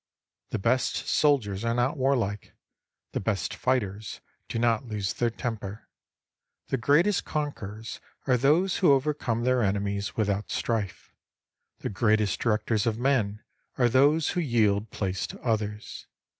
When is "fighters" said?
3.53-4.19